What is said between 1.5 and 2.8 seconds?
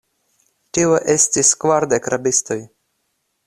kvardek rabistoj.